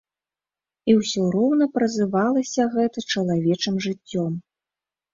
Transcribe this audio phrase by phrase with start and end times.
[0.89, 4.33] І ўсё роўна празывалася гэта чалавечым жыццём.